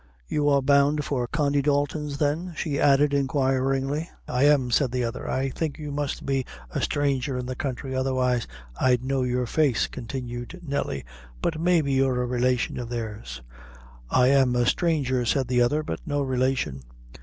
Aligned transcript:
I 0.01 0.23
You 0.29 0.49
are 0.49 0.63
bound 0.63 1.05
for 1.05 1.27
Condy 1.27 1.61
Dalton's, 1.61 2.17
then?" 2.17 2.53
she 2.57 2.79
added, 2.79 3.13
inquiringly. 3.13 4.09
"I 4.27 4.45
am," 4.45 4.71
said 4.71 4.91
the 4.91 5.03
other. 5.03 5.29
"I 5.29 5.49
think 5.51 5.77
you 5.77 5.91
must 5.91 6.25
be 6.25 6.43
a 6.71 6.81
stranger 6.81 7.37
in 7.37 7.45
the 7.45 7.55
country, 7.55 7.93
otherwise 7.95 8.47
I'd 8.79 9.03
know 9.05 9.21
your 9.21 9.45
face," 9.45 9.85
continued 9.85 10.59
Nelly 10.65 11.05
"but 11.39 11.59
maybe 11.61 11.93
you're 11.93 12.23
a 12.23 12.25
relation 12.25 12.79
of 12.79 12.89
theirs." 12.89 13.43
"I 14.09 14.29
am 14.29 14.55
a 14.55 14.65
stranger," 14.65 15.23
said 15.23 15.47
the 15.47 15.61
other; 15.61 15.83
"but 15.83 15.99
no 16.07 16.23
relation." 16.23 16.81